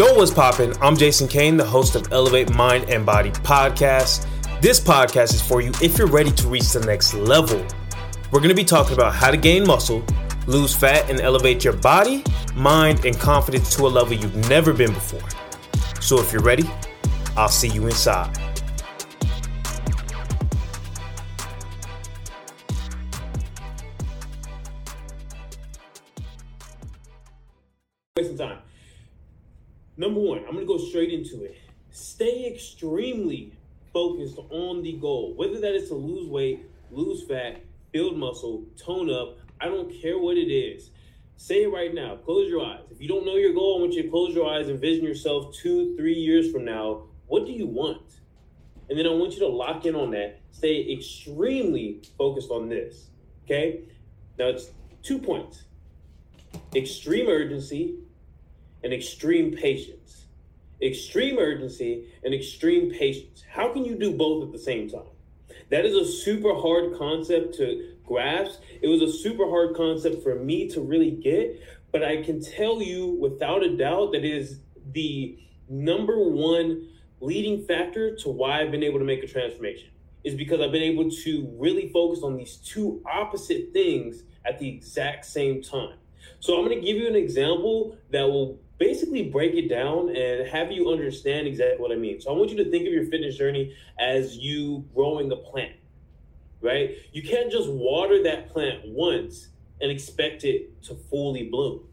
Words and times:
Yo, 0.00 0.14
what's 0.14 0.30
poppin'? 0.30 0.72
I'm 0.80 0.96
Jason 0.96 1.28
Cain, 1.28 1.58
the 1.58 1.64
host 1.66 1.94
of 1.94 2.10
Elevate 2.10 2.54
Mind 2.54 2.88
and 2.88 3.04
Body 3.04 3.28
podcast. 3.32 4.26
This 4.62 4.80
podcast 4.80 5.34
is 5.34 5.42
for 5.42 5.60
you 5.60 5.72
if 5.82 5.98
you're 5.98 6.06
ready 6.06 6.30
to 6.30 6.48
reach 6.48 6.72
the 6.72 6.80
next 6.80 7.12
level. 7.12 7.62
We're 8.32 8.40
gonna 8.40 8.54
be 8.54 8.64
talking 8.64 8.94
about 8.94 9.14
how 9.14 9.30
to 9.30 9.36
gain 9.36 9.66
muscle, 9.66 10.02
lose 10.46 10.74
fat, 10.74 11.10
and 11.10 11.20
elevate 11.20 11.64
your 11.64 11.74
body, 11.74 12.24
mind, 12.54 13.04
and 13.04 13.14
confidence 13.18 13.76
to 13.76 13.86
a 13.86 13.88
level 13.88 14.14
you've 14.14 14.48
never 14.48 14.72
been 14.72 14.94
before. 14.94 15.20
So 16.00 16.18
if 16.18 16.32
you're 16.32 16.40
ready, 16.40 16.64
I'll 17.36 17.50
see 17.50 17.68
you 17.68 17.84
inside. 17.86 18.34
Wasting 28.16 28.38
time. 28.38 28.60
Number 30.00 30.18
one, 30.18 30.38
I'm 30.48 30.54
gonna 30.54 30.64
go 30.64 30.78
straight 30.78 31.12
into 31.12 31.44
it. 31.44 31.58
Stay 31.90 32.50
extremely 32.50 33.52
focused 33.92 34.38
on 34.48 34.82
the 34.82 34.94
goal, 34.94 35.34
whether 35.36 35.60
that 35.60 35.74
is 35.74 35.88
to 35.88 35.94
lose 35.94 36.26
weight, 36.26 36.64
lose 36.90 37.22
fat, 37.24 37.60
build 37.92 38.16
muscle, 38.16 38.64
tone 38.82 39.10
up. 39.10 39.36
I 39.60 39.66
don't 39.66 39.92
care 40.00 40.18
what 40.18 40.38
it 40.38 40.50
is. 40.50 40.88
Say 41.36 41.64
it 41.64 41.68
right 41.70 41.92
now. 41.92 42.16
Close 42.16 42.48
your 42.48 42.64
eyes. 42.64 42.80
If 42.90 43.02
you 43.02 43.08
don't 43.08 43.26
know 43.26 43.36
your 43.36 43.52
goal, 43.52 43.76
I 43.76 43.80
want 43.82 43.92
you 43.92 44.04
to 44.04 44.08
close 44.08 44.34
your 44.34 44.48
eyes 44.48 44.68
and 44.68 44.80
vision 44.80 45.04
yourself 45.04 45.54
two, 45.54 45.94
three 45.98 46.14
years 46.14 46.50
from 46.50 46.64
now. 46.64 47.02
What 47.26 47.44
do 47.44 47.52
you 47.52 47.66
want? 47.66 48.20
And 48.88 48.98
then 48.98 49.06
I 49.06 49.10
want 49.10 49.34
you 49.34 49.40
to 49.40 49.48
lock 49.48 49.84
in 49.84 49.94
on 49.94 50.12
that. 50.12 50.40
Stay 50.50 50.90
extremely 50.94 52.00
focused 52.16 52.50
on 52.50 52.70
this. 52.70 53.10
Okay? 53.44 53.82
Now 54.38 54.46
it's 54.46 54.70
two 55.02 55.18
points 55.18 55.64
extreme 56.74 57.28
urgency 57.28 57.96
and 58.82 58.92
extreme 58.92 59.56
patience. 59.56 60.26
Extreme 60.82 61.38
urgency 61.38 62.06
and 62.24 62.32
extreme 62.32 62.90
patience. 62.90 63.44
How 63.50 63.72
can 63.72 63.84
you 63.84 63.96
do 63.96 64.12
both 64.12 64.44
at 64.44 64.52
the 64.52 64.58
same 64.58 64.88
time? 64.88 65.02
That 65.70 65.84
is 65.84 65.94
a 65.94 66.10
super 66.10 66.54
hard 66.54 66.96
concept 66.96 67.54
to 67.56 67.94
grasp. 68.04 68.60
It 68.82 68.88
was 68.88 69.02
a 69.02 69.12
super 69.12 69.48
hard 69.48 69.76
concept 69.76 70.22
for 70.22 70.34
me 70.36 70.68
to 70.70 70.80
really 70.80 71.10
get, 71.10 71.62
but 71.92 72.02
I 72.02 72.22
can 72.22 72.40
tell 72.40 72.82
you 72.82 73.18
without 73.20 73.62
a 73.62 73.76
doubt 73.76 74.12
that 74.12 74.24
is 74.24 74.60
the 74.92 75.38
number 75.68 76.18
one 76.18 76.88
leading 77.20 77.64
factor 77.64 78.16
to 78.16 78.30
why 78.30 78.60
I've 78.60 78.70
been 78.70 78.82
able 78.82 78.98
to 78.98 79.04
make 79.04 79.22
a 79.22 79.26
transformation 79.26 79.90
is 80.24 80.34
because 80.34 80.60
I've 80.60 80.72
been 80.72 80.82
able 80.82 81.10
to 81.10 81.54
really 81.58 81.88
focus 81.88 82.22
on 82.22 82.36
these 82.36 82.56
two 82.56 83.02
opposite 83.10 83.72
things 83.72 84.24
at 84.44 84.58
the 84.58 84.68
exact 84.68 85.24
same 85.24 85.62
time. 85.62 85.96
So 86.40 86.58
I'm 86.58 86.66
going 86.66 86.78
to 86.78 86.84
give 86.84 86.96
you 86.96 87.08
an 87.08 87.16
example 87.16 87.96
that 88.10 88.24
will 88.24 88.58
basically 88.80 89.28
break 89.28 89.54
it 89.54 89.68
down 89.68 90.08
and 90.16 90.48
have 90.48 90.72
you 90.72 90.90
understand 90.90 91.46
exactly 91.46 91.80
what 91.80 91.92
I 91.92 91.96
mean. 91.96 92.18
So 92.18 92.30
I 92.30 92.32
want 92.36 92.50
you 92.50 92.56
to 92.64 92.70
think 92.70 92.86
of 92.86 92.92
your 92.92 93.04
fitness 93.04 93.36
journey 93.36 93.76
as 93.98 94.38
you 94.38 94.86
growing 94.94 95.30
a 95.30 95.36
plant, 95.36 95.74
right? 96.62 96.96
You 97.12 97.22
can't 97.22 97.52
just 97.52 97.68
water 97.68 98.22
that 98.24 98.48
plant 98.48 98.80
once 98.86 99.48
and 99.82 99.90
expect 99.90 100.44
it 100.44 100.82
to 100.84 100.94
fully 100.94 101.50
bloom. 101.50 101.86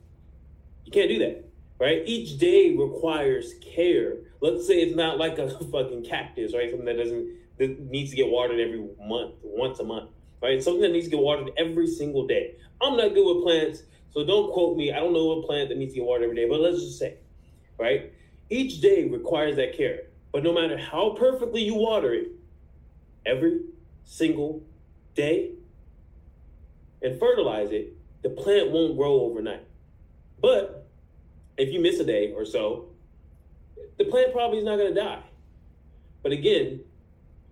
You 0.85 0.93
can't 0.93 1.09
do 1.09 1.19
that, 1.19 1.49
right? 1.77 2.03
Each 2.05 2.39
day 2.39 2.73
requires 2.73 3.53
care. 3.55 4.13
Let's 4.39 4.65
say 4.65 4.75
it's 4.75 4.95
not 4.95 5.17
like 5.17 5.37
a 5.39 5.49
fucking 5.71 6.05
cactus, 6.05 6.53
right? 6.55 6.69
Something 6.69 6.85
that 6.85 6.97
doesn't 6.97 7.35
that 7.57 7.79
needs 7.91 8.11
to 8.11 8.15
get 8.15 8.29
watered 8.29 8.61
every 8.61 8.87
month, 9.05 9.33
once 9.43 9.79
a 9.79 9.83
month, 9.83 10.11
right? 10.41 10.63
Something 10.63 10.83
that 10.83 10.91
needs 10.91 11.07
to 11.07 11.11
get 11.11 11.19
watered 11.19 11.51
every 11.57 11.87
single 11.87 12.27
day. 12.27 12.55
I'm 12.81 12.95
not 12.95 13.13
good 13.13 13.35
with 13.35 13.43
plants. 13.43 13.83
So 14.17 14.25
don't 14.25 14.51
quote 14.51 14.75
me. 14.75 14.91
I 14.91 14.95
don't 14.95 15.13
know 15.13 15.29
a 15.33 15.45
plant 15.45 15.69
that 15.69 15.77
needs 15.77 15.93
to 15.93 15.99
get 15.99 16.07
watered 16.07 16.23
every 16.23 16.35
day, 16.35 16.49
but 16.49 16.59
let's 16.59 16.81
just 16.81 16.97
say, 16.97 17.17
right? 17.77 18.11
Each 18.49 18.81
day 18.81 19.07
requires 19.07 19.57
that 19.57 19.77
care. 19.77 20.05
But 20.31 20.41
no 20.41 20.51
matter 20.51 20.75
how 20.75 21.11
perfectly 21.11 21.61
you 21.61 21.75
water 21.75 22.15
it, 22.15 22.29
every 23.27 23.59
single 24.05 24.63
day 25.13 25.51
and 27.03 27.19
fertilize 27.19 27.69
it, 27.69 27.95
the 28.23 28.29
plant 28.31 28.71
won't 28.71 28.97
grow 28.97 29.21
overnight. 29.21 29.67
But 30.41 30.89
if 31.55 31.71
you 31.71 31.79
miss 31.79 31.99
a 31.99 32.03
day 32.03 32.33
or 32.35 32.43
so, 32.43 32.87
the 33.99 34.05
plant 34.05 34.33
probably 34.33 34.57
is 34.57 34.65
not 34.65 34.77
going 34.77 34.95
to 34.95 34.99
die. 34.99 35.21
But 36.23 36.31
again, 36.31 36.79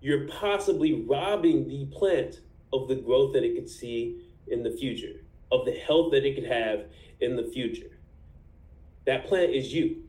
you're 0.00 0.26
possibly 0.26 1.04
robbing 1.04 1.68
the 1.68 1.86
plant 1.96 2.40
of 2.72 2.88
the 2.88 2.96
growth 2.96 3.34
that 3.34 3.44
it 3.44 3.54
could 3.54 3.70
see 3.70 4.20
in 4.48 4.64
the 4.64 4.72
future 4.72 5.20
of 5.52 5.64
the 5.64 5.72
health 5.72 6.12
that 6.12 6.24
it 6.24 6.34
could 6.34 6.50
have 6.50 6.86
in 7.20 7.36
the 7.36 7.44
future. 7.44 7.98
That 9.06 9.26
plant 9.26 9.52
is 9.52 9.72
you. 9.72 10.02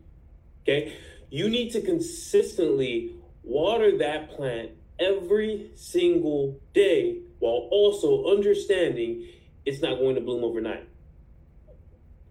Okay? 0.63 0.93
You 1.29 1.49
need 1.49 1.71
to 1.71 1.81
consistently 1.81 3.15
water 3.43 3.97
that 3.99 4.31
plant 4.31 4.71
every 4.99 5.71
single 5.75 6.59
day 6.73 7.19
while 7.39 7.67
also 7.71 8.31
understanding 8.31 9.27
it's 9.65 9.81
not 9.81 9.99
going 9.99 10.15
to 10.15 10.21
bloom 10.21 10.43
overnight. 10.43 10.87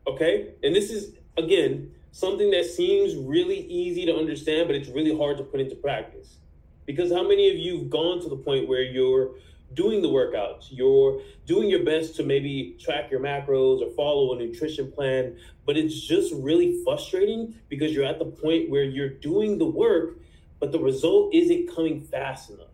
Okay? 0.06 0.54
And 0.62 0.74
this 0.74 0.90
is, 0.90 1.14
again, 1.36 1.92
something 2.10 2.50
that 2.50 2.64
seems 2.64 3.14
really 3.14 3.60
easy 3.60 4.06
to 4.06 4.16
understand, 4.16 4.68
but 4.68 4.76
it's 4.76 4.88
really 4.88 5.16
hard 5.16 5.36
to 5.38 5.44
put 5.44 5.60
into 5.60 5.76
practice. 5.76 6.38
Because 6.86 7.12
how 7.12 7.22
many 7.22 7.50
of 7.50 7.56
you 7.56 7.78
have 7.78 7.90
gone 7.90 8.22
to 8.22 8.28
the 8.28 8.36
point 8.36 8.68
where 8.68 8.82
you're 8.82 9.32
doing 9.74 10.02
the 10.02 10.08
workouts, 10.08 10.66
you're 10.70 11.20
doing 11.46 11.68
your 11.68 11.84
best 11.84 12.16
to 12.16 12.22
maybe 12.22 12.76
track 12.80 13.10
your 13.10 13.20
macros 13.20 13.80
or 13.80 13.90
follow 13.94 14.34
a 14.34 14.38
nutrition 14.38 14.90
plan, 14.90 15.36
but 15.64 15.76
it's 15.76 16.00
just 16.00 16.32
really 16.34 16.82
frustrating 16.84 17.54
because 17.68 17.92
you're 17.92 18.04
at 18.04 18.18
the 18.18 18.24
point 18.24 18.70
where 18.70 18.84
you're 18.84 19.08
doing 19.08 19.58
the 19.58 19.66
work, 19.66 20.18
but 20.60 20.72
the 20.72 20.78
result 20.78 21.34
isn't 21.34 21.74
coming 21.74 22.00
fast 22.00 22.50
enough. 22.50 22.68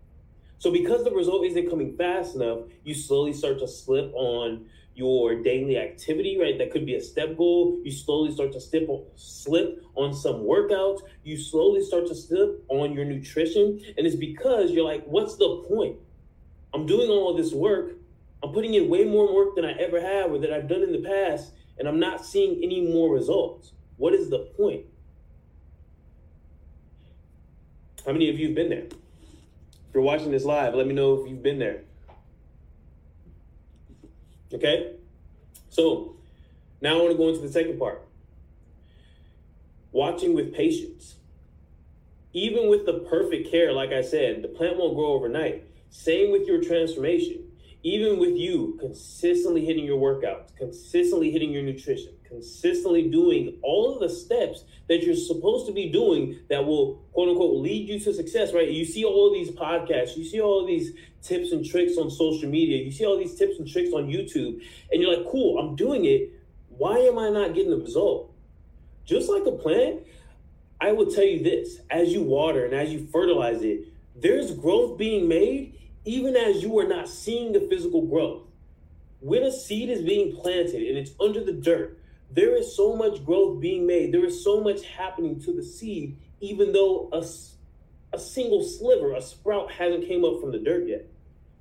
So, 0.58 0.70
because 0.70 1.02
the 1.02 1.10
result 1.10 1.44
isn't 1.44 1.68
coming 1.68 1.96
fast 1.96 2.36
enough, 2.36 2.60
you 2.84 2.94
slowly 2.94 3.32
start 3.32 3.58
to 3.58 3.66
slip 3.66 4.12
on 4.14 4.66
your 4.94 5.42
daily 5.42 5.78
activity, 5.78 6.38
right? 6.38 6.58
That 6.58 6.70
could 6.70 6.86
be 6.86 6.94
a 6.94 7.00
step 7.00 7.36
goal. 7.36 7.80
You 7.82 7.90
slowly 7.90 8.32
start 8.32 8.52
to 8.52 8.60
slip 8.60 8.88
on, 8.88 9.04
slip 9.16 9.82
on 9.94 10.14
some 10.14 10.42
workouts. 10.42 11.00
You 11.24 11.36
slowly 11.36 11.84
start 11.84 12.06
to 12.08 12.14
slip 12.14 12.64
on 12.68 12.92
your 12.92 13.04
nutrition. 13.04 13.80
And 13.96 14.06
it's 14.06 14.16
because 14.16 14.70
you're 14.70 14.84
like, 14.84 15.04
what's 15.06 15.36
the 15.36 15.64
point? 15.68 15.96
I'm 16.74 16.86
doing 16.86 17.10
all 17.10 17.34
this 17.34 17.52
work. 17.52 17.92
I'm 18.42 18.52
putting 18.52 18.74
in 18.74 18.88
way 18.88 19.04
more 19.04 19.32
work 19.34 19.54
than 19.54 19.64
I 19.64 19.72
ever 19.72 20.00
have 20.00 20.32
or 20.32 20.38
that 20.38 20.52
I've 20.52 20.68
done 20.68 20.82
in 20.82 20.92
the 20.92 20.98
past, 20.98 21.52
and 21.78 21.86
I'm 21.86 22.00
not 22.00 22.24
seeing 22.24 22.60
any 22.62 22.80
more 22.80 23.14
results. 23.14 23.72
What 23.96 24.14
is 24.14 24.30
the 24.30 24.50
point? 24.56 24.86
How 28.04 28.12
many 28.12 28.28
of 28.30 28.38
you 28.38 28.46
have 28.46 28.56
been 28.56 28.70
there? 28.70 28.86
If 28.86 29.94
you're 29.94 30.02
watching 30.02 30.32
this 30.32 30.44
live, 30.44 30.74
let 30.74 30.86
me 30.86 30.94
know 30.94 31.22
if 31.22 31.30
you've 31.30 31.42
been 31.42 31.58
there. 31.58 31.82
Okay? 34.52 34.96
So 35.68 36.16
now 36.80 36.98
I 36.98 37.00
want 37.00 37.12
to 37.12 37.16
go 37.16 37.28
into 37.28 37.40
the 37.40 37.52
second 37.52 37.78
part. 37.78 38.02
Watching 39.92 40.34
with 40.34 40.52
patience. 40.52 41.16
Even 42.32 42.68
with 42.68 42.86
the 42.86 42.94
perfect 42.94 43.50
care, 43.50 43.72
like 43.72 43.92
I 43.92 44.00
said, 44.00 44.42
the 44.42 44.48
plant 44.48 44.78
won't 44.78 44.94
grow 44.94 45.12
overnight. 45.12 45.64
Same 45.92 46.32
with 46.32 46.48
your 46.48 46.60
transformation. 46.62 47.44
Even 47.84 48.18
with 48.18 48.34
you 48.36 48.78
consistently 48.80 49.64
hitting 49.64 49.84
your 49.84 50.00
workouts, 50.00 50.56
consistently 50.56 51.30
hitting 51.30 51.52
your 51.52 51.62
nutrition, 51.62 52.14
consistently 52.24 53.10
doing 53.10 53.58
all 53.62 53.92
of 53.92 54.00
the 54.00 54.08
steps 54.08 54.64
that 54.88 55.02
you're 55.02 55.14
supposed 55.14 55.66
to 55.66 55.72
be 55.72 55.90
doing 55.90 56.38
that 56.48 56.64
will 56.64 56.94
quote 57.12 57.28
unquote 57.28 57.56
lead 57.56 57.88
you 57.88 58.00
to 58.00 58.14
success, 58.14 58.54
right? 58.54 58.70
You 58.70 58.84
see 58.84 59.04
all 59.04 59.32
these 59.32 59.50
podcasts, 59.50 60.16
you 60.16 60.24
see 60.24 60.40
all 60.40 60.66
these 60.66 60.92
tips 61.22 61.52
and 61.52 61.64
tricks 61.64 61.98
on 61.98 62.10
social 62.10 62.48
media, 62.48 62.82
you 62.82 62.90
see 62.90 63.04
all 63.04 63.18
these 63.18 63.34
tips 63.34 63.58
and 63.58 63.68
tricks 63.68 63.92
on 63.92 64.06
YouTube, 64.06 64.62
and 64.90 65.02
you're 65.02 65.14
like, 65.14 65.30
cool, 65.30 65.58
I'm 65.58 65.76
doing 65.76 66.06
it. 66.06 66.30
Why 66.70 66.98
am 66.98 67.18
I 67.18 67.28
not 67.28 67.54
getting 67.54 67.70
the 67.70 67.76
result? 67.76 68.32
Just 69.04 69.28
like 69.28 69.44
a 69.44 69.52
plant, 69.52 70.00
I 70.80 70.92
will 70.92 71.10
tell 71.10 71.24
you 71.24 71.42
this 71.42 71.80
as 71.90 72.12
you 72.12 72.22
water 72.22 72.64
and 72.64 72.74
as 72.74 72.90
you 72.90 73.06
fertilize 73.12 73.62
it, 73.62 73.88
there's 74.16 74.52
growth 74.52 74.98
being 74.98 75.28
made 75.28 75.71
even 76.04 76.36
as 76.36 76.62
you 76.62 76.78
are 76.78 76.86
not 76.86 77.08
seeing 77.08 77.52
the 77.52 77.60
physical 77.60 78.02
growth. 78.02 78.42
When 79.20 79.44
a 79.44 79.52
seed 79.52 79.88
is 79.88 80.02
being 80.02 80.34
planted 80.34 80.82
and 80.82 80.98
it's 80.98 81.12
under 81.20 81.44
the 81.44 81.52
dirt, 81.52 81.98
there 82.30 82.56
is 82.56 82.74
so 82.74 82.96
much 82.96 83.24
growth 83.24 83.60
being 83.60 83.86
made. 83.86 84.12
There 84.12 84.24
is 84.24 84.42
so 84.42 84.60
much 84.60 84.84
happening 84.84 85.40
to 85.42 85.52
the 85.52 85.62
seed, 85.62 86.16
even 86.40 86.72
though 86.72 87.08
a, 87.12 87.24
a 88.12 88.18
single 88.18 88.64
sliver, 88.64 89.12
a 89.12 89.22
sprout 89.22 89.70
hasn't 89.70 90.08
came 90.08 90.24
up 90.24 90.40
from 90.40 90.50
the 90.50 90.58
dirt 90.58 90.88
yet. 90.88 91.06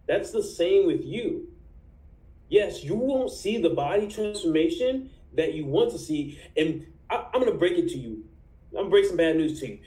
That's 0.08 0.32
the 0.32 0.42
same 0.42 0.88
with 0.88 1.04
you. 1.04 1.50
Yes, 2.50 2.84
you 2.84 2.96
won't 2.96 3.32
see 3.32 3.62
the 3.62 3.70
body 3.70 4.08
transformation 4.08 5.12
that 5.36 5.54
you 5.54 5.66
want 5.66 5.92
to 5.92 6.00
see. 6.00 6.40
And 6.58 6.88
I, 7.10 7.28
I'm 7.34 7.42
going 7.42 7.52
to 7.52 7.58
break 7.58 7.78
it 7.78 7.90
to 7.90 7.98
you. 7.98 8.26
I'm 8.72 8.76
going 8.76 8.86
to 8.86 8.90
break 8.90 9.06
some 9.06 9.18
bad 9.18 9.36
news 9.36 9.60
to 9.60 9.68
you 9.68 9.80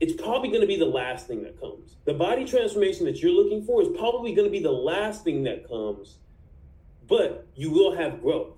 it's 0.00 0.20
probably 0.20 0.48
going 0.48 0.60
to 0.60 0.66
be 0.66 0.78
the 0.78 0.84
last 0.84 1.26
thing 1.26 1.42
that 1.44 1.60
comes. 1.60 1.96
The 2.04 2.14
body 2.14 2.44
transformation 2.44 3.06
that 3.06 3.22
you're 3.22 3.32
looking 3.32 3.64
for 3.64 3.82
is 3.82 3.88
probably 3.96 4.34
going 4.34 4.46
to 4.46 4.52
be 4.52 4.62
the 4.62 4.72
last 4.72 5.24
thing 5.24 5.44
that 5.44 5.68
comes, 5.68 6.18
but 7.08 7.46
you 7.54 7.70
will 7.70 7.96
have 7.96 8.20
growth. 8.20 8.54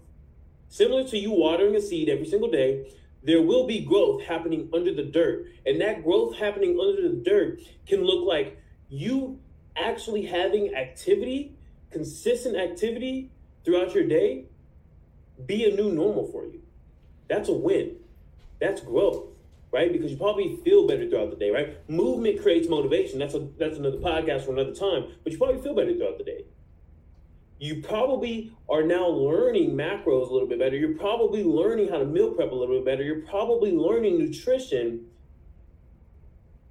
Similar 0.69 1.07
to 1.09 1.19
you 1.19 1.31
watering 1.31 1.77
a 1.77 1.81
seed 1.81 2.09
every 2.09 2.27
single 2.27 2.51
day, 2.51 2.91
there 3.23 3.43
will 3.43 3.67
be 3.67 3.85
growth 3.85 4.23
happening 4.23 4.69
under 4.73 4.95
the 4.95 5.03
dirt. 5.03 5.47
And 5.65 5.81
that 5.81 6.05
growth 6.05 6.37
happening 6.37 6.79
under 6.81 7.09
the 7.09 7.23
dirt 7.23 7.61
can 7.87 8.03
look 8.05 8.27
like 8.27 8.61
you 8.89 9.39
actually 9.77 10.27
having 10.27 10.75
activity, 10.75 11.53
consistent 11.91 12.57
activity 12.57 13.31
throughout 13.65 13.95
your 13.95 14.07
day, 14.07 14.45
be 15.45 15.71
a 15.71 15.75
new 15.75 15.93
normal 15.93 16.27
for 16.31 16.45
you. 16.45 16.63
That's 17.29 17.49
a 17.49 17.53
win. 17.53 17.97
That's 18.61 18.81
growth, 18.81 19.27
right? 19.77 19.93
Because 19.93 20.11
you 20.11 20.17
probably 20.17 20.59
feel 20.65 20.87
better 20.87 21.09
throughout 21.09 21.31
the 21.31 21.37
day, 21.37 21.51
right? 21.51 21.89
Movement 21.89 22.43
creates 22.43 22.69
motivation. 22.69 23.19
That's 23.19 23.35
a 23.35 23.49
that's 23.59 23.77
another 23.77 23.99
podcast 23.99 24.47
for 24.47 24.53
another 24.53 24.75
time, 24.75 25.13
but 25.23 25.33
you 25.33 25.39
probably 25.39 25.61
feel 25.61 25.75
better 25.75 25.95
throughout 25.95 26.19
the 26.19 26.25
day 26.25 26.45
you 27.59 27.83
probably 27.83 28.53
are 28.69 28.83
now 28.83 29.07
learning 29.09 29.71
macros 29.71 30.29
a 30.29 30.33
little 30.33 30.49
bit 30.49 30.59
better. 30.59 30.77
You're 30.77 30.97
probably 30.99 31.43
learning 31.43 31.89
how 31.89 31.99
to 31.99 32.05
meal 32.05 32.33
prep 32.33 32.53
a 32.53 32.55
little 32.55 32.77
bit 32.77 32.85
better. 32.85 33.03
You're 33.03 33.23
probably 33.23 33.73
learning 33.73 34.19
nutrition, 34.19 35.07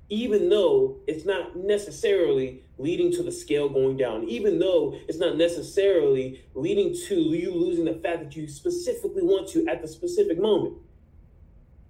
even 0.10 0.50
though 0.50 0.98
it's 1.08 1.26
not 1.26 1.56
necessarily 1.56 2.64
leading 2.78 3.12
to 3.14 3.24
the 3.24 3.32
scale 3.32 3.68
going 3.68 3.98
down, 3.98 4.26
even 4.26 4.60
though 4.60 4.96
it's 5.08 5.18
not 5.18 5.38
necessarily 5.38 6.46
leading 6.54 6.94
to 7.08 7.16
you 7.16 7.52
losing 7.52 7.86
the 7.86 7.94
fat 7.94 8.20
that 8.20 8.36
you 8.36 8.48
specifically 8.48 9.24
want 9.24 9.50
to 9.50 9.66
at 9.68 9.82
the 9.82 9.88
specific 9.88 10.40
moment. 10.40 10.76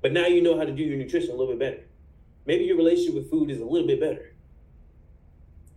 But 0.06 0.14
now 0.14 0.28
you 0.28 0.44
know 0.44 0.56
how 0.56 0.66
to 0.66 0.72
do 0.72 0.84
your 0.84 1.00
nutrition 1.00 1.32
a 1.32 1.34
little 1.34 1.56
bit 1.56 1.58
better. 1.58 1.84
Maybe 2.46 2.66
your 2.66 2.78
relationship 2.78 3.16
with 3.16 3.32
food 3.32 3.50
is 3.50 3.60
a 3.60 3.66
little 3.66 3.88
bit 3.88 4.00
better 4.00 4.36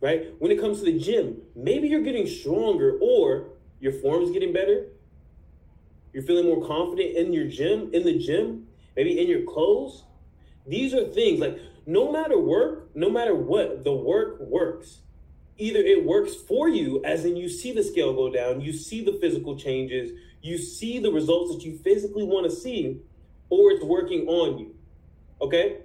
right? 0.01 0.35
When 0.39 0.51
it 0.51 0.61
comes 0.61 0.81
to 0.81 0.85
the 0.85 0.99
gym, 0.99 1.39
maybe 1.57 1.89
you're 1.89 2.03
getting 2.03 2.27
stronger 2.27 2.99
or 3.01 3.49
your 3.81 3.93
form 3.93 4.23
is 4.23 4.31
getting 4.31 4.53
better. 4.53 4.89
You're 6.13 6.23
feeling 6.23 6.47
more 6.47 6.67
confident 6.67 7.17
in 7.17 7.33
your 7.33 7.49
gym, 7.49 7.91
in 7.93 8.05
the 8.05 8.19
gym, 8.19 8.67
maybe 8.97 9.21
in 9.21 9.29
your 9.29 9.43
clothes. 9.43 10.05
These 10.67 10.95
are 10.95 11.05
things 11.07 11.41
like 11.41 11.59
no 11.87 12.13
matter 12.13 12.39
work, 12.39 12.91
no 12.95 13.11
matter 13.11 13.35
what, 13.35 13.85
the 13.85 13.93
work 13.93 14.41
works. 14.41 14.99
Either 15.57 15.81
it 15.81 16.05
works 16.05 16.35
for 16.35 16.69
you, 16.69 17.03
as 17.05 17.25
in 17.25 17.37
you 17.37 17.49
see 17.49 17.73
the 17.73 17.83
scale 17.83 18.13
go 18.13 18.31
down, 18.31 18.61
you 18.61 18.73
see 18.73 19.05
the 19.05 19.19
physical 19.21 19.59
changes, 19.59 20.13
you 20.41 20.59
see 20.59 21.01
the 21.01 21.11
results 21.11 21.53
that 21.53 21.65
you 21.65 21.77
physically 21.79 22.23
want 22.23 22.49
to 22.49 22.55
see, 22.55 23.01
or 23.51 23.71
it's 23.73 23.85
working 23.85 24.27
on 24.27 24.59
you. 24.59 24.75
Okay? 25.41 25.79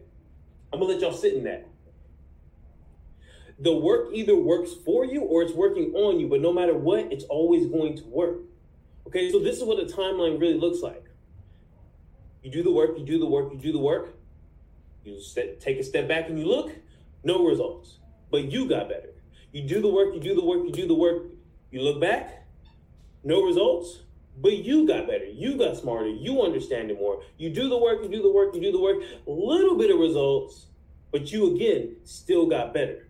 I'm 0.72 0.80
gonna 0.80 0.94
let 0.94 1.02
y'all 1.02 1.14
sit 1.14 1.34
in 1.34 1.44
that 1.44 1.68
the 3.60 3.74
work 3.74 4.10
either 4.14 4.36
works 4.36 4.72
for 4.86 5.06
you 5.06 5.22
or 5.22 5.42
it's 5.42 5.54
working 5.54 5.94
on 5.94 6.20
you, 6.20 6.28
but 6.28 6.42
no 6.42 6.52
matter 6.52 6.74
what, 6.74 7.12
it's 7.12 7.24
always 7.26 7.66
going 7.68 7.96
to 7.96 8.04
work. 8.06 8.40
Okay, 9.08 9.32
so 9.32 9.40
this 9.40 9.58
is 9.58 9.64
what 9.64 9.80
a 9.80 9.86
timeline 9.86 10.40
really 10.40 10.58
looks 10.58 10.82
like. 10.82 11.06
You 12.42 12.52
do 12.52 12.64
the 12.64 12.72
work, 12.72 12.98
you 12.98 13.06
do 13.06 13.20
the 13.20 13.26
work, 13.26 13.54
you 13.54 13.60
do 13.60 13.72
the 13.72 13.80
work. 13.80 14.16
You 15.04 15.20
take 15.60 15.80
a 15.80 15.84
step 15.84 16.08
back 16.08 16.30
and 16.30 16.40
you 16.40 16.46
look, 16.46 16.72
no 17.24 17.46
results, 17.46 18.00
but 18.32 18.52
you 18.52 18.68
got 18.68 18.90
better. 18.90 19.14
You 19.52 19.68
do 19.68 19.82
the 19.82 19.90
work, 19.90 20.14
you 20.14 20.20
do 20.20 20.36
the 20.36 20.44
work, 20.44 20.66
you 20.66 20.72
do 20.72 20.88
the 20.88 20.96
work. 20.96 21.24
You 21.72 21.82
look 21.82 22.02
back, 22.02 22.48
no 23.24 23.44
results, 23.44 24.00
but 24.38 24.58
you 24.58 24.88
got 24.88 25.08
better. 25.08 25.26
You 25.26 25.58
got 25.58 25.78
smarter. 25.78 26.10
You 26.10 26.42
understand 26.42 26.92
it 26.92 26.98
more. 26.98 27.22
You 27.38 27.50
do 27.50 27.70
the 27.70 27.78
work, 27.78 28.04
you 28.04 28.10
do 28.10 28.22
the 28.22 28.32
work, 28.32 28.56
you 28.56 28.62
do 28.62 28.72
the 28.72 28.82
work. 28.82 29.04
Little 29.26 29.78
bit 29.78 29.92
of 29.92 30.00
results, 30.00 30.68
but 31.12 31.32
you 31.32 31.56
again 31.56 31.98
still 32.04 32.48
got 32.48 32.74
better. 32.74 33.08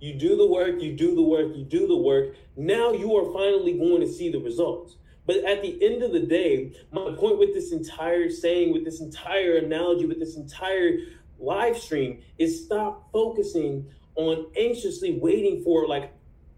You 0.00 0.14
do 0.14 0.36
the 0.36 0.46
work, 0.46 0.80
you 0.80 0.94
do 0.94 1.14
the 1.14 1.22
work, 1.22 1.56
you 1.56 1.64
do 1.64 1.86
the 1.86 1.96
work. 1.96 2.36
Now 2.56 2.92
you 2.92 3.16
are 3.16 3.32
finally 3.32 3.76
going 3.76 4.00
to 4.00 4.08
see 4.08 4.30
the 4.30 4.38
results. 4.38 4.96
But 5.26 5.44
at 5.44 5.60
the 5.60 5.78
end 5.84 6.02
of 6.02 6.12
the 6.12 6.20
day, 6.20 6.72
my 6.92 7.12
point 7.16 7.38
with 7.38 7.52
this 7.52 7.72
entire 7.72 8.30
saying, 8.30 8.72
with 8.72 8.84
this 8.84 9.00
entire 9.00 9.56
analogy, 9.56 10.06
with 10.06 10.20
this 10.20 10.36
entire 10.36 10.98
live 11.38 11.76
stream 11.76 12.22
is 12.38 12.64
stop 12.64 13.10
focusing 13.12 13.86
on 14.14 14.46
anxiously 14.56 15.18
waiting 15.18 15.62
for 15.62 15.86
like 15.86 16.12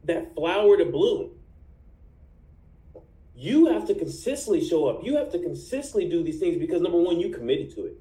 that 0.05 0.35
flower 0.35 0.77
to 0.77 0.85
bloom. 0.85 1.31
You 3.41 3.69
have 3.69 3.87
to 3.87 3.95
consistently 3.95 4.63
show 4.63 4.87
up. 4.87 5.03
You 5.03 5.17
have 5.17 5.33
to 5.33 5.39
consistently 5.39 6.07
do 6.11 6.23
these 6.23 6.39
things 6.39 6.59
because 6.59 6.83
number 6.83 7.01
one, 7.01 7.19
you 7.19 7.31
committed 7.31 7.75
to 7.75 7.87
it. 7.87 7.95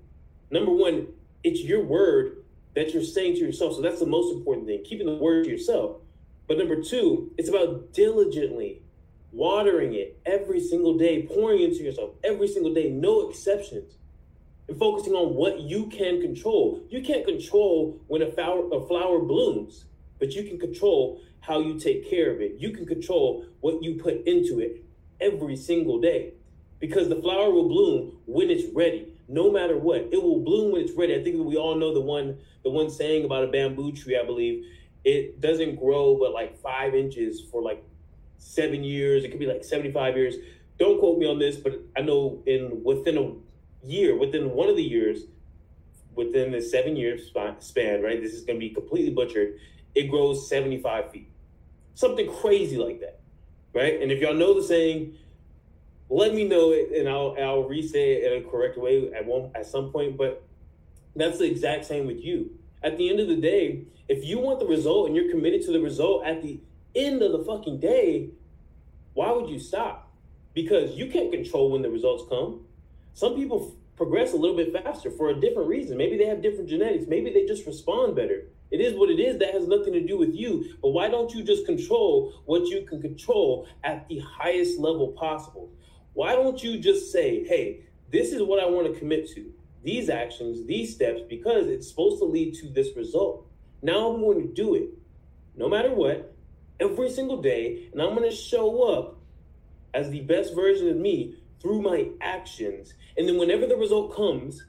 Number 0.51 0.73
one, 0.73 1.07
it's 1.45 1.61
your 1.61 1.81
word 1.81 2.43
that 2.75 2.93
you're 2.93 3.03
saying 3.03 3.35
to 3.35 3.39
yourself. 3.39 3.75
So 3.75 3.81
that's 3.81 4.01
the 4.01 4.05
most 4.05 4.35
important 4.35 4.67
thing, 4.67 4.83
keeping 4.83 5.05
the 5.05 5.15
word 5.15 5.45
to 5.45 5.49
yourself. 5.49 6.01
But 6.45 6.57
number 6.57 6.83
two, 6.83 7.31
it's 7.37 7.47
about 7.47 7.93
diligently 7.93 8.81
watering 9.31 9.93
it 9.93 10.19
every 10.25 10.59
single 10.59 10.97
day, 10.97 11.23
pouring 11.23 11.61
into 11.61 11.83
yourself 11.83 12.15
every 12.21 12.49
single 12.49 12.73
day, 12.73 12.89
no 12.89 13.29
exceptions, 13.29 13.93
and 14.67 14.77
focusing 14.77 15.13
on 15.13 15.35
what 15.35 15.61
you 15.61 15.85
can 15.85 16.19
control. 16.19 16.83
You 16.89 17.01
can't 17.01 17.25
control 17.25 18.01
when 18.07 18.21
a 18.21 18.29
flower, 18.29 18.67
a 18.73 18.85
flower 18.85 19.19
blooms, 19.19 19.85
but 20.19 20.33
you 20.33 20.43
can 20.43 20.59
control 20.59 21.21
how 21.39 21.61
you 21.61 21.79
take 21.79 22.09
care 22.09 22.29
of 22.29 22.41
it. 22.41 22.55
You 22.57 22.71
can 22.71 22.85
control 22.85 23.45
what 23.61 23.81
you 23.81 24.01
put 24.03 24.27
into 24.27 24.59
it 24.59 24.83
every 25.21 25.55
single 25.55 25.99
day 25.99 26.33
because 26.79 27.09
the 27.09 27.15
flower 27.15 27.51
will 27.51 27.67
bloom 27.67 28.17
when 28.25 28.49
it's 28.49 28.73
ready 28.73 29.07
no 29.27 29.51
matter 29.51 29.77
what. 29.77 30.09
It 30.11 30.21
will 30.21 30.39
bloom 30.39 30.71
when 30.71 30.81
it's 30.81 30.93
ready. 30.93 31.15
I 31.15 31.23
think 31.23 31.37
we 31.45 31.55
all 31.55 31.75
know 31.75 31.93
the 31.93 32.01
one 32.01 32.39
the 32.63 32.69
one 32.69 32.89
saying 32.89 33.25
about 33.25 33.43
a 33.43 33.47
bamboo 33.47 33.91
tree, 33.93 34.19
I 34.21 34.25
believe. 34.25 34.65
It 35.05 35.39
doesn't 35.39 35.79
grow 35.79 36.17
but 36.19 36.33
like 36.33 36.59
five 36.59 36.93
inches 36.95 37.41
for 37.51 37.61
like 37.61 37.83
seven 38.37 38.83
years. 38.83 39.23
It 39.23 39.29
could 39.29 39.39
be 39.39 39.45
like 39.45 39.63
75 39.63 40.17
years. 40.17 40.35
Don't 40.77 40.99
quote 40.99 41.19
me 41.19 41.27
on 41.27 41.39
this, 41.39 41.57
but 41.57 41.73
I 41.95 42.01
know 42.01 42.41
in 42.45 42.83
within 42.83 43.17
a 43.17 43.85
year, 43.85 44.17
within 44.17 44.51
one 44.51 44.69
of 44.69 44.75
the 44.75 44.83
years, 44.83 45.19
within 46.15 46.51
the 46.51 46.61
seven 46.61 46.95
years 46.95 47.31
span, 47.59 48.01
right? 48.01 48.21
This 48.21 48.33
is 48.33 48.43
gonna 48.43 48.59
be 48.59 48.69
completely 48.69 49.11
butchered. 49.11 49.59
It 49.95 50.09
grows 50.09 50.49
75 50.49 51.11
feet. 51.11 51.29
Something 51.93 52.31
crazy 52.31 52.77
like 52.77 52.99
that. 53.01 53.18
Right? 53.73 54.01
And 54.01 54.11
if 54.11 54.19
y'all 54.19 54.33
know 54.33 54.53
the 54.53 54.63
saying, 54.63 55.15
let 56.09 56.33
me 56.33 56.47
know 56.47 56.71
it 56.71 56.91
and 56.97 57.07
I'll 57.07 57.35
I'll 57.39 57.63
re-say 57.63 58.13
it 58.13 58.31
in 58.31 58.43
a 58.43 58.49
correct 58.49 58.77
way 58.77 59.11
at 59.13 59.25
one 59.25 59.51
at 59.55 59.67
some 59.67 59.91
point. 59.91 60.17
But 60.17 60.43
that's 61.15 61.37
the 61.37 61.45
exact 61.45 61.85
same 61.85 62.07
with 62.07 62.23
you. 62.23 62.51
At 62.81 62.97
the 62.97 63.09
end 63.09 63.19
of 63.19 63.27
the 63.27 63.35
day, 63.35 63.83
if 64.07 64.25
you 64.25 64.39
want 64.39 64.59
the 64.59 64.65
result 64.65 65.07
and 65.07 65.15
you're 65.15 65.29
committed 65.29 65.61
to 65.63 65.71
the 65.71 65.79
result 65.79 66.25
at 66.25 66.41
the 66.41 66.59
end 66.95 67.21
of 67.21 67.31
the 67.31 67.43
fucking 67.43 67.79
day, 67.79 68.29
why 69.13 69.31
would 69.31 69.49
you 69.49 69.59
stop? 69.59 70.11
Because 70.53 70.95
you 70.95 71.07
can't 71.07 71.31
control 71.31 71.71
when 71.71 71.81
the 71.81 71.89
results 71.89 72.23
come. 72.29 72.61
Some 73.13 73.35
people 73.35 73.75
progress 73.95 74.33
a 74.33 74.37
little 74.37 74.55
bit 74.55 74.71
faster 74.71 75.11
for 75.11 75.29
a 75.29 75.39
different 75.39 75.67
reason. 75.67 75.97
Maybe 75.97 76.17
they 76.17 76.25
have 76.25 76.41
different 76.41 76.69
genetics. 76.69 77.05
Maybe 77.07 77.31
they 77.31 77.45
just 77.45 77.65
respond 77.67 78.15
better. 78.15 78.45
It 78.71 78.81
is 78.81 78.95
what 78.95 79.09
it 79.09 79.19
is. 79.19 79.39
That 79.39 79.53
has 79.53 79.67
nothing 79.67 79.93
to 79.93 80.05
do 80.05 80.17
with 80.17 80.33
you. 80.33 80.75
But 80.81 80.89
why 80.89 81.09
don't 81.09 81.33
you 81.33 81.43
just 81.43 81.65
control 81.65 82.41
what 82.45 82.67
you 82.67 82.85
can 82.85 83.01
control 83.01 83.67
at 83.83 84.07
the 84.07 84.19
highest 84.19 84.79
level 84.79 85.09
possible? 85.09 85.69
Why 86.13 86.33
don't 86.33 86.61
you 86.63 86.79
just 86.79 87.11
say, 87.11 87.45
hey, 87.45 87.85
this 88.11 88.31
is 88.31 88.41
what 88.41 88.61
I 88.61 88.67
want 88.67 88.91
to 88.91 88.99
commit 88.99 89.29
to, 89.35 89.51
these 89.83 90.09
actions, 90.09 90.65
these 90.65 90.93
steps, 90.93 91.21
because 91.29 91.67
it's 91.67 91.87
supposed 91.87 92.19
to 92.19 92.25
lead 92.25 92.55
to 92.55 92.69
this 92.69 92.95
result. 92.95 93.47
Now 93.81 94.11
I'm 94.11 94.21
going 94.21 94.41
to 94.41 94.53
do 94.53 94.75
it 94.75 94.89
no 95.55 95.67
matter 95.67 95.93
what, 95.93 96.35
every 96.79 97.09
single 97.09 97.41
day, 97.41 97.89
and 97.91 98.01
I'm 98.01 98.15
going 98.15 98.29
to 98.29 98.35
show 98.35 98.83
up 98.83 99.17
as 99.93 100.09
the 100.09 100.21
best 100.21 100.55
version 100.55 100.89
of 100.89 100.95
me 100.95 101.35
through 101.61 101.81
my 101.81 102.09
actions. 102.21 102.93
And 103.17 103.27
then 103.27 103.37
whenever 103.37 103.65
the 103.65 103.75
result 103.75 104.15
comes, 104.15 104.65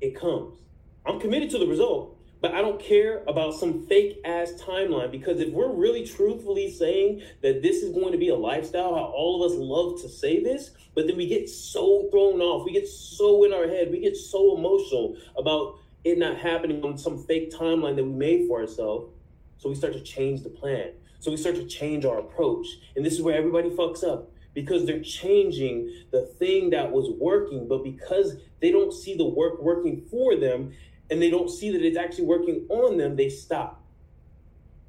it 0.00 0.18
comes. 0.18 0.58
I'm 1.04 1.20
committed 1.20 1.50
to 1.50 1.58
the 1.58 1.66
result. 1.66 2.18
But 2.42 2.54
I 2.54 2.60
don't 2.60 2.80
care 2.80 3.22
about 3.28 3.54
some 3.54 3.86
fake 3.86 4.18
ass 4.24 4.52
timeline 4.60 5.12
because 5.12 5.38
if 5.38 5.52
we're 5.52 5.72
really 5.72 6.04
truthfully 6.04 6.72
saying 6.72 7.22
that 7.40 7.62
this 7.62 7.76
is 7.76 7.94
going 7.94 8.10
to 8.10 8.18
be 8.18 8.30
a 8.30 8.34
lifestyle, 8.34 8.96
how 8.96 9.12
all 9.14 9.44
of 9.44 9.52
us 9.52 9.56
love 9.56 10.02
to 10.02 10.08
say 10.08 10.42
this, 10.42 10.72
but 10.96 11.06
then 11.06 11.16
we 11.16 11.28
get 11.28 11.48
so 11.48 12.08
thrown 12.10 12.40
off, 12.40 12.64
we 12.64 12.72
get 12.72 12.88
so 12.88 13.44
in 13.44 13.52
our 13.52 13.68
head, 13.68 13.92
we 13.92 14.00
get 14.00 14.16
so 14.16 14.56
emotional 14.56 15.16
about 15.38 15.78
it 16.02 16.18
not 16.18 16.36
happening 16.36 16.82
on 16.82 16.98
some 16.98 17.24
fake 17.24 17.52
timeline 17.52 17.94
that 17.94 18.04
we 18.04 18.10
made 18.10 18.48
for 18.48 18.60
ourselves. 18.60 19.12
So 19.58 19.68
we 19.68 19.76
start 19.76 19.92
to 19.92 20.00
change 20.00 20.42
the 20.42 20.50
plan. 20.50 20.90
So 21.20 21.30
we 21.30 21.36
start 21.36 21.54
to 21.54 21.66
change 21.66 22.04
our 22.04 22.18
approach. 22.18 22.66
And 22.96 23.06
this 23.06 23.12
is 23.12 23.22
where 23.22 23.36
everybody 23.36 23.70
fucks 23.70 24.02
up 24.02 24.32
because 24.52 24.84
they're 24.84 25.00
changing 25.00 25.94
the 26.10 26.26
thing 26.26 26.70
that 26.70 26.90
was 26.90 27.08
working, 27.18 27.68
but 27.68 27.84
because 27.84 28.36
they 28.60 28.72
don't 28.72 28.92
see 28.92 29.16
the 29.16 29.24
work 29.24 29.62
working 29.62 30.02
for 30.10 30.36
them, 30.36 30.72
and 31.12 31.20
they 31.20 31.28
don't 31.28 31.50
see 31.50 31.70
that 31.70 31.82
it's 31.82 31.98
actually 31.98 32.24
working 32.24 32.64
on 32.70 32.96
them, 32.96 33.16
they 33.16 33.28
stop. 33.28 33.84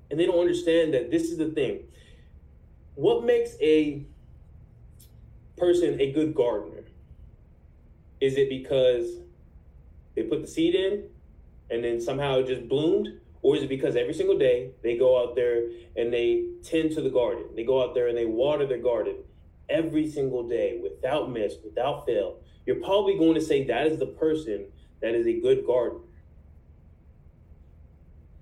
And 0.09 0.17
they 0.17 0.25
don't 0.25 0.39
understand 0.39 0.93
that 0.93 1.11
this 1.11 1.23
is 1.23 1.37
the 1.37 1.49
thing. 1.49 1.81
What 2.95 3.25
makes 3.25 3.57
a 3.59 4.05
person 5.57 5.99
a 5.99 6.13
good 6.13 6.33
gardener? 6.33 6.85
Is 8.21 8.37
it 8.37 8.47
because 8.47 9.17
they 10.15 10.23
put 10.23 10.41
the 10.41 10.47
seed 10.47 10.75
in 10.75 11.09
and 11.69 11.83
then 11.83 11.99
somehow 11.99 12.39
it 12.39 12.47
just 12.47 12.69
bloomed? 12.69 13.19
Or 13.41 13.57
is 13.57 13.63
it 13.63 13.67
because 13.67 13.97
every 13.97 14.13
single 14.13 14.37
day 14.37 14.71
they 14.81 14.97
go 14.97 15.21
out 15.21 15.35
there 15.35 15.67
and 15.97 16.13
they 16.13 16.45
tend 16.63 16.93
to 16.93 17.01
the 17.01 17.09
garden? 17.09 17.47
They 17.53 17.65
go 17.65 17.83
out 17.83 17.93
there 17.93 18.07
and 18.07 18.17
they 18.17 18.25
water 18.25 18.65
their 18.65 18.81
garden 18.81 19.17
every 19.67 20.09
single 20.09 20.47
day 20.47 20.79
without 20.81 21.29
miss, 21.29 21.55
without 21.65 22.05
fail, 22.05 22.37
you're 22.65 22.77
probably 22.77 23.17
going 23.17 23.33
to 23.33 23.41
say 23.41 23.65
that 23.65 23.87
is 23.87 23.99
the 23.99 24.05
person 24.05 24.67
that 25.01 25.15
is 25.15 25.27
a 25.27 25.41
good 25.41 25.65
gardener. 25.67 25.99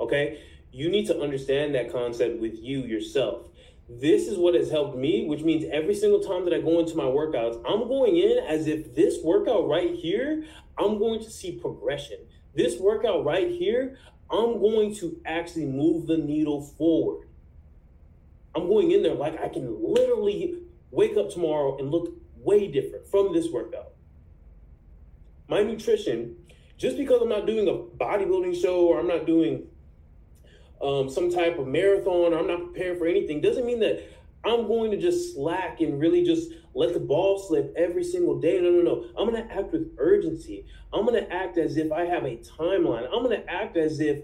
Okay? 0.02 0.42
You 0.72 0.90
need 0.90 1.08
to 1.08 1.20
understand 1.20 1.76
that 1.76 1.92
concept 1.92 2.40
with 2.40 2.58
you 2.62 2.84
yourself. 2.84 3.48
This 3.90 4.28
is 4.28 4.38
what 4.38 4.56
has 4.56 4.72
helped 4.72 4.98
me, 4.98 5.28
which 5.28 5.42
means 5.42 5.66
every 5.72 5.94
single 5.94 6.22
time 6.22 6.46
that 6.46 6.54
I 6.54 6.62
go 6.62 6.80
into 6.80 6.96
my 6.96 7.04
workouts, 7.04 7.62
I'm 7.68 7.88
going 7.88 8.18
in 8.18 8.40
as 8.48 8.68
if 8.68 8.96
this 8.96 9.18
workout 9.24 9.68
right 9.68 9.94
here, 9.94 10.46
I'm 10.78 10.98
going 10.98 11.20
to 11.22 11.30
see 11.30 11.60
progression. 11.60 12.18
This 12.56 12.80
workout 12.80 13.26
right 13.26 13.50
here, 13.50 13.98
I'm 14.30 14.60
going 14.60 14.96
to 14.96 15.20
actually 15.26 15.66
move 15.66 16.08
the 16.08 16.18
needle 16.18 16.62
forward. 16.62 17.28
I'm 18.56 18.68
going 18.68 18.92
in 18.92 19.04
there 19.04 19.14
like 19.14 19.42
I 19.42 19.50
can 19.50 19.78
literally 19.82 20.60
wake 20.90 21.18
up 21.18 21.30
tomorrow 21.30 21.78
and 21.78 21.92
look 21.92 22.14
way 22.38 22.68
different 22.68 23.08
from 23.08 23.34
this 23.34 23.50
workout. 23.52 23.94
My 25.48 25.64
nutrition, 25.64 26.38
just 26.78 26.98
because 26.98 27.22
I'm 27.22 27.30
not 27.30 27.46
doing 27.46 27.68
a 27.68 28.04
bodybuilding 28.04 28.62
show 28.62 28.86
or 28.88 29.00
I'm 29.00 29.08
not 29.08 29.26
doing 29.26 29.68
um, 30.82 31.10
some 31.10 31.32
type 31.32 31.60
of 31.60 31.68
marathon 31.68 32.34
or 32.34 32.40
I'm 32.40 32.48
not 32.48 32.74
preparing 32.74 32.98
for 32.98 33.08
anything, 33.08 33.42
doesn't 33.42 33.66
mean 33.66 33.80
that 33.82 34.04
I'm 34.44 34.68
going 34.68 34.92
to 34.92 34.98
just 34.98 35.36
slack 35.36 35.82
and 35.82 36.00
really 36.00 36.24
just 36.24 36.52
let 36.74 36.94
the 36.94 37.00
ball 37.00 37.38
slip 37.38 37.74
every 37.78 38.04
single 38.04 38.40
day. 38.40 38.60
No, 38.60 38.72
no, 38.72 38.82
no. 38.82 39.06
I'm 39.18 39.30
going 39.30 39.48
to 39.48 39.54
act 39.54 39.72
with 39.72 39.94
urgency. 39.98 40.66
I'm 40.92 41.06
going 41.06 41.24
to 41.24 41.32
act 41.32 41.58
as 41.58 41.78
if 41.78 41.92
I 41.92 42.06
have 42.06 42.24
a 42.24 42.38
timeline. 42.38 43.06
I'm 43.06 43.24
going 43.24 43.40
to 43.40 43.50
act 43.50 43.78
as 43.78 44.00
if 44.00 44.24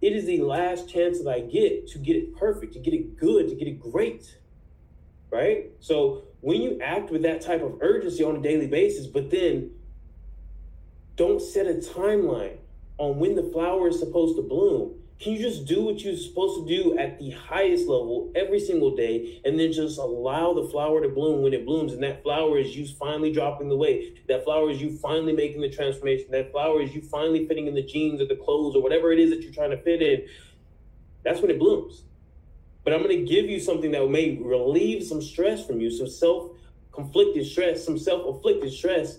it 0.00 0.12
is 0.12 0.24
the 0.26 0.40
last 0.42 0.88
chance 0.88 1.22
that 1.22 1.30
I 1.30 1.40
get 1.40 1.88
to 1.88 1.98
get 1.98 2.16
it 2.16 2.36
perfect, 2.36 2.72
to 2.74 2.78
get 2.78 2.94
it 2.94 3.16
good, 3.16 3.48
to 3.48 3.54
get 3.54 3.68
it 3.68 3.80
great. 3.80 4.38
Right? 5.30 5.72
So 5.80 6.24
when 6.40 6.62
you 6.62 6.80
act 6.80 7.10
with 7.10 7.22
that 7.22 7.40
type 7.40 7.62
of 7.62 7.78
urgency 7.82 8.24
on 8.24 8.36
a 8.36 8.40
daily 8.40 8.66
basis, 8.66 9.06
but 9.06 9.30
then 9.30 9.72
don't 11.16 11.40
set 11.40 11.66
a 11.66 11.74
timeline 11.74 12.56
on 12.98 13.18
when 13.18 13.34
the 13.34 13.42
flower 13.42 13.88
is 13.88 13.98
supposed 13.98 14.36
to 14.36 14.42
bloom 14.42 14.94
can 15.20 15.32
you 15.32 15.38
just 15.38 15.64
do 15.64 15.82
what 15.82 16.00
you're 16.00 16.16
supposed 16.16 16.66
to 16.66 16.76
do 16.76 16.98
at 16.98 17.18
the 17.18 17.30
highest 17.30 17.86
level 17.88 18.32
every 18.34 18.58
single 18.58 18.96
day 18.96 19.40
and 19.44 19.58
then 19.58 19.72
just 19.72 19.98
allow 19.98 20.52
the 20.52 20.68
flower 20.68 21.00
to 21.00 21.08
bloom 21.08 21.42
when 21.42 21.54
it 21.54 21.64
blooms? 21.64 21.92
And 21.92 22.02
that 22.02 22.22
flower 22.22 22.58
is 22.58 22.76
you 22.76 22.86
finally 22.86 23.32
dropping 23.32 23.68
the 23.68 23.76
weight. 23.76 24.26
That 24.26 24.44
flower 24.44 24.70
is 24.70 24.82
you 24.82 24.96
finally 24.98 25.32
making 25.32 25.60
the 25.60 25.70
transformation. 25.70 26.26
That 26.32 26.50
flower 26.50 26.82
is 26.82 26.94
you 26.94 27.00
finally 27.00 27.46
fitting 27.46 27.68
in 27.68 27.74
the 27.74 27.82
jeans 27.82 28.20
or 28.20 28.26
the 28.26 28.36
clothes 28.36 28.74
or 28.74 28.82
whatever 28.82 29.12
it 29.12 29.20
is 29.20 29.30
that 29.30 29.40
you're 29.40 29.52
trying 29.52 29.70
to 29.70 29.80
fit 29.82 30.02
in. 30.02 30.26
That's 31.22 31.40
when 31.40 31.50
it 31.50 31.58
blooms. 31.58 32.02
But 32.82 32.92
I'm 32.92 33.02
going 33.02 33.16
to 33.18 33.24
give 33.24 33.46
you 33.46 33.60
something 33.60 33.92
that 33.92 34.06
may 34.10 34.36
relieve 34.36 35.04
some 35.04 35.22
stress 35.22 35.64
from 35.64 35.80
you, 35.80 35.90
some 35.90 36.08
self 36.08 36.50
conflicted 36.92 37.46
stress, 37.46 37.84
some 37.84 37.98
self 37.98 38.36
afflicted 38.36 38.72
stress. 38.72 39.18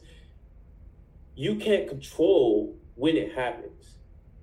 You 1.36 1.56
can't 1.56 1.88
control 1.88 2.78
when 2.96 3.18
it 3.18 3.34
happens. 3.34 3.95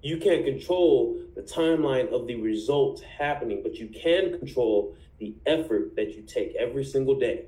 You 0.02 0.16
can't 0.16 0.44
control 0.44 1.23
the 1.37 1.42
timeline 1.42 2.12
of 2.12 2.26
the 2.26 2.35
results 2.35 3.02
happening, 3.02 3.61
but 3.62 3.76
you 3.76 3.88
can 3.88 4.37
control 4.38 4.97
the 5.18 5.35
effort 5.47 5.94
that 5.94 6.14
you 6.14 6.23
take 6.23 6.56
every 6.56 6.85
single 6.85 7.18
day. 7.18 7.47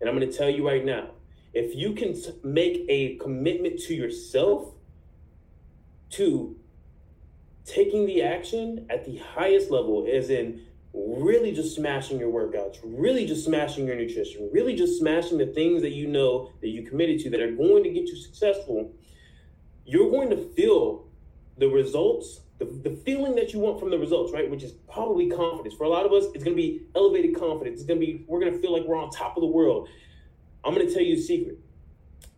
And 0.00 0.08
I'm 0.08 0.16
going 0.16 0.30
to 0.30 0.36
tell 0.36 0.50
you 0.50 0.66
right 0.66 0.84
now 0.84 1.10
if 1.54 1.74
you 1.74 1.94
can 1.94 2.14
make 2.44 2.84
a 2.88 3.16
commitment 3.16 3.80
to 3.80 3.94
yourself 3.94 4.74
to 6.10 6.56
taking 7.64 8.06
the 8.06 8.22
action 8.22 8.86
at 8.90 9.04
the 9.04 9.16
highest 9.16 9.70
level, 9.70 10.06
as 10.10 10.30
in 10.30 10.62
really 10.94 11.52
just 11.52 11.74
smashing 11.74 12.18
your 12.18 12.30
workouts, 12.30 12.78
really 12.82 13.26
just 13.26 13.44
smashing 13.44 13.86
your 13.86 13.96
nutrition, 13.96 14.48
really 14.52 14.74
just 14.74 14.98
smashing 14.98 15.38
the 15.38 15.46
things 15.46 15.82
that 15.82 15.92
you 15.92 16.06
know 16.06 16.50
that 16.60 16.68
you 16.68 16.82
committed 16.82 17.18
to 17.20 17.30
that 17.30 17.40
are 17.40 17.52
going 17.52 17.82
to 17.82 17.90
get 17.90 18.06
you 18.06 18.16
successful, 18.16 18.92
you're 19.84 20.10
going 20.10 20.30
to 20.30 20.36
feel 20.54 21.07
the 21.58 21.68
results, 21.68 22.40
the, 22.58 22.64
the 22.64 22.90
feeling 23.04 23.34
that 23.36 23.52
you 23.52 23.58
want 23.58 23.78
from 23.78 23.90
the 23.90 23.98
results, 23.98 24.32
right? 24.32 24.50
Which 24.50 24.62
is 24.62 24.72
probably 24.90 25.28
confidence. 25.28 25.74
For 25.74 25.84
a 25.84 25.88
lot 25.88 26.06
of 26.06 26.12
us, 26.12 26.26
it's 26.34 26.44
to 26.44 26.54
be 26.54 26.82
elevated 26.94 27.36
confidence. 27.36 27.80
It's 27.80 27.88
to 27.88 27.96
be, 27.96 28.24
we're 28.26 28.40
to 28.44 28.58
feel 28.58 28.72
like 28.72 28.84
we're 28.84 29.00
on 29.00 29.10
top 29.10 29.36
of 29.36 29.42
the 29.42 29.48
world. 29.48 29.88
I'm 30.64 30.74
to 30.74 30.92
tell 30.92 31.02
you 31.02 31.16
a 31.16 31.20
secret. 31.20 31.58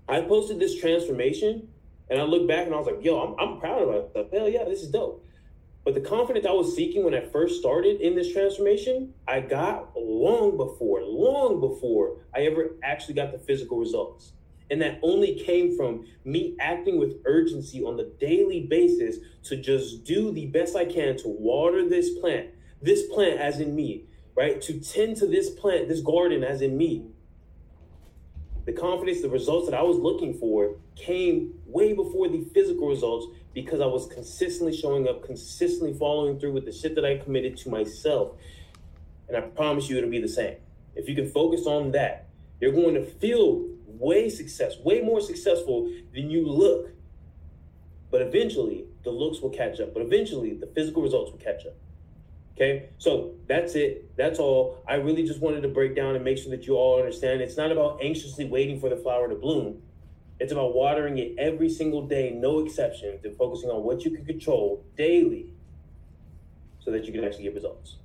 I 0.08 0.20
posted 0.22 0.58
this 0.58 0.78
transformation 0.78 1.68
and 2.08 2.20
I 2.20 2.24
look 2.24 2.48
back 2.48 2.66
and 2.66 2.74
I 2.74 2.78
was 2.78 2.86
like, 2.86 3.04
yo, 3.04 3.20
I'm, 3.20 3.34
I'm 3.38 3.60
proud 3.60 3.82
of 3.82 3.88
myself. 3.88 4.32
Hell 4.32 4.48
yeah, 4.48 4.64
this 4.64 4.82
is 4.82 4.90
dope. 4.90 5.24
But 5.84 5.94
the 5.94 6.00
confidence 6.00 6.44
I 6.46 6.52
was 6.52 6.74
seeking 6.74 7.04
when 7.04 7.14
I 7.14 7.20
first 7.20 7.58
started 7.60 8.00
in 8.00 8.14
this 8.14 8.32
transformation, 8.32 9.14
I 9.26 9.40
got 9.40 9.96
long 9.96 10.56
before, 10.56 11.02
long 11.02 11.60
before 11.60 12.18
I 12.34 12.40
ever 12.40 12.72
actually 12.82 13.14
got 13.14 13.32
the 13.32 13.38
physical 13.38 13.78
results. 13.78 14.32
And 14.70 14.80
that 14.82 15.00
only 15.02 15.34
came 15.34 15.76
from 15.76 16.06
me 16.24 16.56
acting 16.60 16.98
with 16.98 17.16
urgency 17.24 17.82
on 17.82 17.96
the 17.96 18.12
daily 18.20 18.60
basis 18.60 19.16
to 19.44 19.56
just 19.56 20.04
do 20.04 20.32
the 20.32 20.46
best 20.46 20.76
I 20.76 20.84
can 20.84 21.16
to 21.18 21.28
water 21.28 21.88
this 21.88 22.10
plant, 22.18 22.50
this 22.80 23.06
plant 23.12 23.40
as 23.40 23.58
in 23.58 23.74
me, 23.74 24.04
right? 24.36 24.60
To 24.62 24.78
tend 24.80 25.16
to 25.16 25.26
this 25.26 25.50
plant, 25.50 25.88
this 25.88 26.00
garden 26.00 26.44
as 26.44 26.62
in 26.62 26.76
me. 26.76 27.06
The 28.66 28.72
confidence, 28.72 29.22
the 29.22 29.28
results 29.28 29.68
that 29.68 29.76
I 29.76 29.82
was 29.82 29.96
looking 29.96 30.34
for 30.34 30.76
came 30.94 31.54
way 31.66 31.92
before 31.92 32.28
the 32.28 32.44
physical 32.54 32.88
results 32.88 33.26
because 33.52 33.80
I 33.80 33.86
was 33.86 34.06
consistently 34.06 34.76
showing 34.76 35.08
up, 35.08 35.24
consistently 35.24 35.92
following 35.94 36.38
through 36.38 36.52
with 36.52 36.66
the 36.66 36.72
shit 36.72 36.94
that 36.94 37.04
I 37.04 37.18
committed 37.18 37.56
to 37.58 37.70
myself. 37.70 38.36
And 39.26 39.36
I 39.36 39.40
promise 39.40 39.88
you 39.88 39.96
it'll 39.96 40.10
be 40.10 40.20
the 40.20 40.28
same. 40.28 40.56
If 40.94 41.08
you 41.08 41.14
can 41.14 41.28
focus 41.28 41.66
on 41.66 41.92
that, 41.92 42.29
you're 42.60 42.72
going 42.72 42.94
to 42.94 43.04
feel 43.04 43.66
way 43.86 44.28
success, 44.28 44.78
way 44.78 45.00
more 45.00 45.20
successful 45.20 45.90
than 46.14 46.30
you 46.30 46.46
look. 46.46 46.90
But 48.10 48.22
eventually, 48.22 48.86
the 49.04 49.10
looks 49.10 49.40
will 49.40 49.50
catch 49.50 49.80
up. 49.80 49.94
But 49.94 50.02
eventually, 50.02 50.54
the 50.54 50.66
physical 50.66 51.02
results 51.02 51.30
will 51.30 51.38
catch 51.38 51.66
up. 51.66 51.74
Okay, 52.54 52.90
so 52.98 53.32
that's 53.46 53.74
it. 53.74 54.14
That's 54.16 54.38
all. 54.38 54.82
I 54.86 54.96
really 54.96 55.26
just 55.26 55.40
wanted 55.40 55.62
to 55.62 55.68
break 55.68 55.96
down 55.96 56.14
and 56.14 56.24
make 56.24 56.36
sure 56.36 56.50
that 56.50 56.66
you 56.66 56.74
all 56.74 56.98
understand. 56.98 57.40
It's 57.40 57.56
not 57.56 57.72
about 57.72 58.00
anxiously 58.02 58.44
waiting 58.44 58.78
for 58.78 58.90
the 58.90 58.96
flower 58.96 59.28
to 59.28 59.34
bloom. 59.34 59.82
It's 60.38 60.52
about 60.52 60.74
watering 60.74 61.18
it 61.18 61.34
every 61.38 61.70
single 61.70 62.06
day, 62.06 62.30
no 62.30 62.64
exceptions, 62.64 63.24
and 63.24 63.36
focusing 63.36 63.70
on 63.70 63.82
what 63.82 64.04
you 64.04 64.10
can 64.10 64.24
control 64.24 64.84
daily 64.96 65.50
so 66.80 66.90
that 66.90 67.04
you 67.04 67.12
can 67.12 67.24
actually 67.24 67.44
get 67.44 67.54
results. 67.54 67.96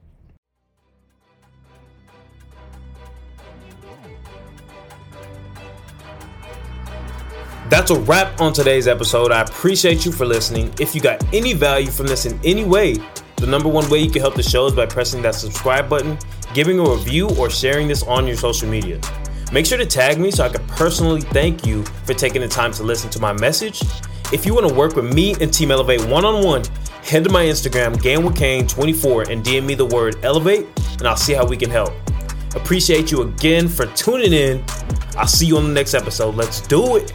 That's 7.68 7.90
a 7.90 8.00
wrap 8.00 8.40
on 8.40 8.54
today's 8.54 8.88
episode. 8.88 9.32
I 9.32 9.42
appreciate 9.42 10.06
you 10.06 10.12
for 10.12 10.24
listening. 10.24 10.72
If 10.80 10.94
you 10.94 11.02
got 11.02 11.24
any 11.34 11.54
value 11.54 11.90
from 11.90 12.06
this 12.06 12.28
in 12.28 12.40
any 12.44 12.64
way, 12.64 12.98
the 13.38 13.48
number 13.48 13.68
one 13.68 13.90
way 13.90 14.00
you 14.00 14.12
can 14.12 14.22
help 14.22 14.36
the 14.36 14.44
show 14.44 14.68
is 14.68 14.74
by 14.74 14.86
pressing 14.86 15.24
that 15.24 15.34
subscribe 15.34 15.90
button, 15.90 16.16
giving 16.54 16.78
a 16.80 16.84
review, 16.84 17.28
or 17.40 17.50
sharing 17.50 17.88
this 17.88 18.04
on 18.04 18.28
your 18.28 18.38
social 18.38 18.70
media. 18.70 19.02
Make 19.52 19.66
sure 19.66 19.80
to 19.80 19.86
tag 19.86 20.20
me 20.20 20.30
so 20.30 20.46
I 20.46 20.50
can 20.50 20.66
personally 20.68 21.22
thank 21.22 21.66
you 21.66 21.84
for 22.06 22.14
taking 22.14 22.42
the 22.42 22.48
time 22.48 22.72
to 22.74 22.84
listen 22.84 23.10
to 23.10 23.20
my 23.20 23.34
message. 23.34 23.82
If 24.32 24.46
you 24.46 24.54
want 24.54 24.70
to 24.70 24.74
work 24.74 24.96
with 24.96 25.12
me 25.12 25.36
and 25.42 25.52
Team 25.52 25.72
Elevate 25.72 26.06
one 26.06 26.24
on 26.24 26.44
one, 26.46 26.64
head 27.04 27.24
to 27.24 27.32
my 27.32 27.46
Instagram, 27.46 27.96
GainWithCain24, 27.96 29.30
and 29.30 29.44
DM 29.44 29.66
me 29.66 29.74
the 29.74 29.86
word 29.86 30.24
Elevate, 30.24 30.68
and 31.00 31.08
I'll 31.08 31.18
see 31.18 31.34
how 31.34 31.48
we 31.48 31.58
can 31.58 31.72
help. 31.72 31.94
Appreciate 32.56 33.12
you 33.12 33.24
again 33.24 33.68
for 33.68 33.88
tuning 33.88 34.34
in. 34.34 34.64
I'll 35.18 35.26
see 35.26 35.48
you 35.48 35.58
on 35.58 35.64
the 35.68 35.74
next 35.74 35.96
episode. 35.96 36.36
Let's 36.36 36.62
do 36.62 36.98
it. 36.98 37.12